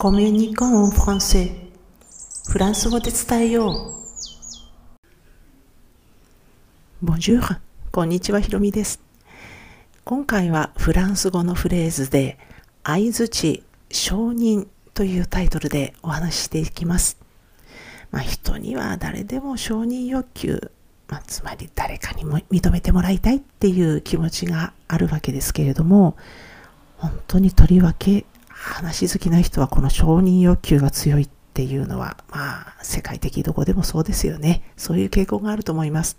[0.00, 1.50] コミュニコンフランセ
[2.48, 3.74] フランス語で伝えよう。
[7.02, 9.00] ボンジュール、こんにちは、ひろみです。
[10.04, 12.38] 今回はフランス語のフレーズで、
[12.84, 17.18] 相づち承認というタイトルでお話ししていきます。
[18.12, 20.70] まあ、人には誰でも承認欲求、
[21.08, 26.16] まあ、つまり誰かにも認めてもらいたいっていう気持ちがあるわけですけれども、
[26.98, 28.26] 本当にとりわけ
[28.58, 34.62] 話好きな人はこの承認欲求が強いっていうのは、まあ、世界的どこでもそうですよね。
[34.76, 36.18] そういう傾向があると思います。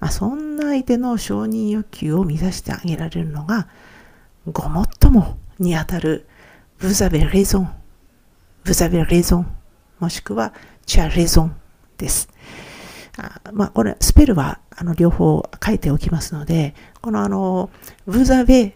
[0.00, 3.68] まあ、そんな相手の承認欲求を満たしてあげられるのが、
[4.50, 6.26] ごもっともにあたる、
[6.80, 7.66] vous avez raison,
[8.64, 9.44] vous avez raison,
[9.98, 10.54] もしくは、
[10.86, 11.50] tu as raison
[11.98, 12.30] です。
[13.18, 17.68] あまあ、これ、スペルは、あの、両方書いておきますので、このあの、
[18.08, 18.72] vous avez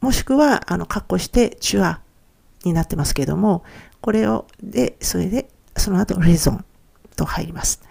[0.00, 2.00] もしくは、あの、括弧して、チュア
[2.64, 3.64] になってますけども、
[4.00, 6.64] これを、で、それで、その後、レゾン
[7.16, 7.82] と入ります。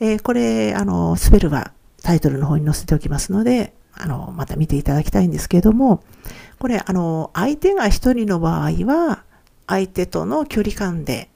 [0.00, 6.02] えー、これ、あの、スペルはタイトルの方に載せておきますので、あの、また見ていただきたいんですけれども、
[6.58, 9.24] これ、あの、相手が一人の場合は、
[9.66, 11.30] 相手との距離感で、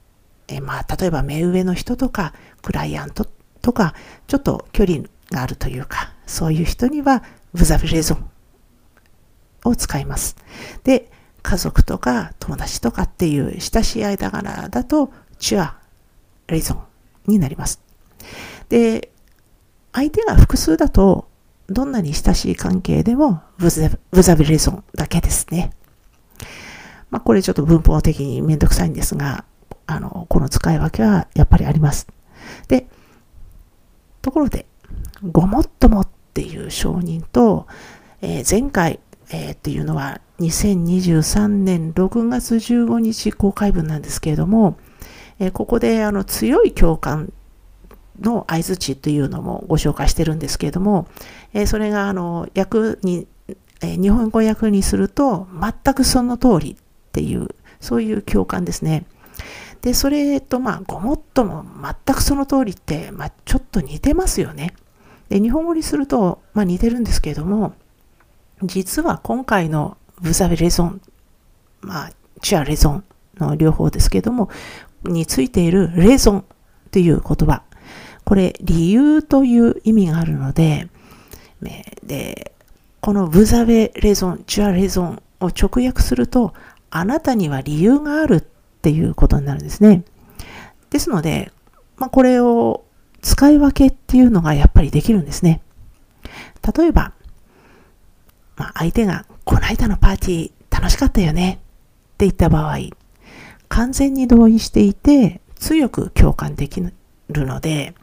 [0.47, 3.25] えまあ、例えば目上の人とか、クライアント
[3.61, 3.95] とか、
[4.27, 8.29] ちょっと距離があるというか、そういう人には、ブザビレゾン
[9.65, 10.35] を使います。
[10.83, 15.77] で、家族とか友達とかっていう親しい間柄だと、チュア、
[16.47, 17.81] レゾンになります。
[18.69, 19.11] で、
[19.93, 21.27] 相手が複数だと、
[21.67, 25.71] どんなに親しい関係でも、ブザビレゾンだけですね。
[27.09, 29.45] まあ、これちょっと文法的にめんどくさいんですが、
[29.85, 32.07] あの、この使い分けはやっぱりあります。
[32.67, 32.87] で、
[34.21, 34.65] ところで、
[35.31, 37.67] ごもっともっていう承認と、
[38.21, 38.99] えー、前回
[39.31, 44.77] えー、っていうのは2023年6月15日公開分なんですけれども、
[45.39, 47.31] えー、ここであの強い共感
[48.19, 51.07] の合図値というのもご紹介してるんですけれども、
[51.53, 53.27] えー、それがあの訳に、
[53.81, 56.75] え日本語訳にすると全くその通りっ
[57.11, 57.47] ていう
[57.79, 59.05] そういう共感ですね。
[59.81, 64.73] で、それとまあごもっとも全くその通りって、まあ、ちょっと似てますよね。
[65.29, 67.73] で、日本語にすると、まあ、似てるんですけれども、
[68.63, 71.01] 実は今回のブザベレゾン、
[71.81, 72.11] まあ、
[72.41, 73.03] チアレゾン
[73.37, 74.49] の両方ですけども、
[75.03, 76.45] についているレゾン
[76.91, 77.63] という言葉。
[78.25, 80.87] これ、理由という意味があるので、
[82.03, 82.53] で、
[83.01, 86.53] このブザベレゾン、チュアレゾンを直訳すると、
[86.89, 88.41] あなたには理由があるっ
[88.81, 90.03] ていうことになるんですね。
[90.89, 91.51] ですので、
[91.97, 92.83] まあ、これを
[93.21, 95.61] 使い分けっていうのがやっぱりできるんですね。
[96.77, 97.13] 例えば、
[98.59, 101.55] まあ、相手が、この間のパーティー楽しかったよねっ
[102.17, 102.77] て言った場合、
[103.69, 106.93] 完全に同意していて、強く共感できる
[107.45, 107.95] ので、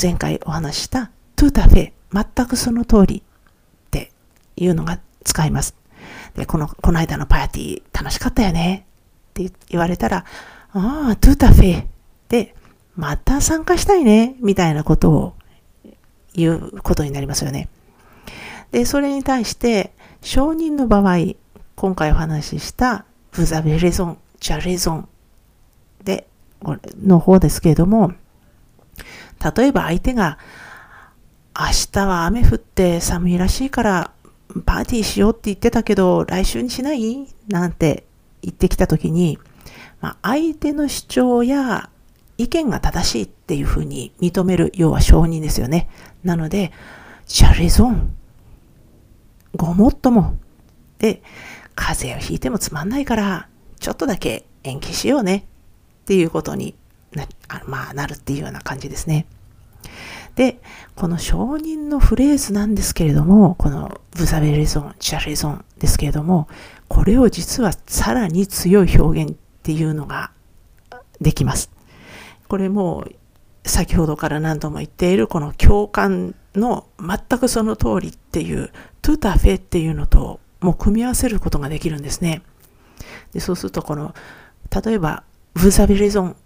[0.00, 4.10] 前回お話した、トゥータフェ、全くその通りって
[4.56, 5.76] いうのが使います。
[6.34, 8.86] で、この、この間のパーティー楽しかったよね
[9.30, 10.24] って言われたら、
[10.72, 11.86] ああ、トゥータフェ
[12.28, 12.56] で、
[12.96, 15.34] また参加したいね、みたいなことを
[16.34, 17.68] 言うことになりますよね。
[18.72, 21.34] で、それに対して、承認の場合、
[21.76, 25.08] 今回お話しした、 Vous avez raison、 Tu as raison
[26.02, 26.26] で、
[27.04, 28.12] の方ですけれども、
[29.56, 30.38] 例えば相手が、
[31.54, 34.10] 明日は雨降って寒いらしいから
[34.64, 37.28] パーティーしようって言ってたけど来週にしない？
[37.46, 38.06] なんて
[38.40, 39.38] 言ってきたときに、
[40.00, 41.90] まあ、相手の主張や
[42.38, 45.90] 意見が正しいっていうふうに認める、要は承認ですよね。
[46.24, 46.72] なので、
[47.26, 48.14] ジャレゾン
[49.56, 50.36] ごもっとも。
[50.98, 51.22] で、
[51.74, 53.48] 風邪をひいてもつまんないから、
[53.80, 55.46] ちょっとだけ延期しようね。
[56.02, 56.74] っていうことに
[57.12, 57.26] な、
[57.66, 59.26] まあ、なるっていうような感じですね。
[60.34, 60.60] で、
[60.96, 66.48] この承認のフレーズなんですけれども、このブザベレゾン、チャレゾンですけれども、
[66.88, 70.30] これを実はさらに強い表現っていうのが
[71.20, 71.70] できます。
[72.48, 73.06] これも
[73.64, 78.70] 先ほどから何度も言っているこの共感の全くその通りっていう
[79.00, 82.42] トゥタフェっていうのともう組み合わせることができるんですね。
[83.32, 84.14] でそうするとこの
[84.84, 85.24] 例えば
[85.54, 86.36] Vous avez raison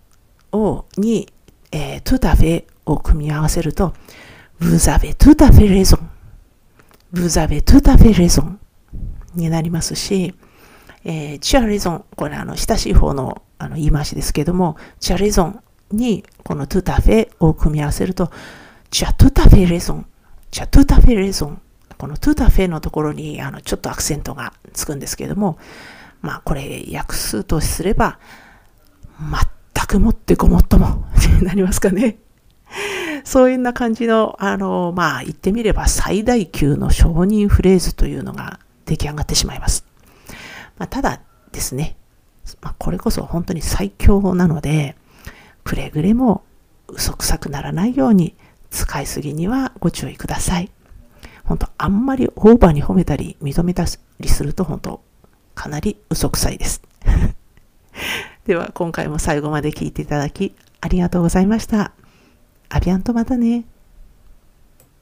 [0.52, 1.32] をに、
[1.72, 3.94] えー、トゥタフェを組み合わせると
[4.58, 6.10] Vous avez tout à fait raison
[7.12, 8.58] Vous avez tout à fait raison
[9.34, 10.34] になりますし、
[11.04, 18.30] えー、 Tu as raison、これあの親しい方のあの言い回しですけども、 Tu as raison にこのトゥタフェを組み合わせると、
[18.90, 20.06] チャトゥタフェレゾン、
[20.50, 21.60] チャトゥタフェレゾン、
[21.98, 25.58] このトゥタフェのところにあのちょっとアクセントがつくんですけれども、
[26.20, 28.18] まあこれ訳すとすれば、
[29.18, 31.04] 全くもってごもっとも
[31.38, 32.18] に なりますかね。
[33.24, 39.84] そういうな感じの、あの、まあ言ってみれば最大級の承認フレーズというのが出来上がってしまいます。
[40.78, 41.20] まあ、ただ
[41.52, 41.96] ですね、
[42.60, 44.96] まあ、これこそ本当に最強なので、
[45.64, 46.44] くれぐれも
[46.88, 48.36] 嘘くさくならないように
[48.70, 50.70] 使いすぎにはご注意ください。
[51.44, 53.84] 本当あんまりオーバーに褒めたり認めた
[54.20, 55.00] りすると本当
[55.54, 56.82] かなり嘘くさいです。
[58.46, 61.92] では今回も最後まで聞いていただきありがとうございました。
[62.68, 63.64] アビアンとまたね。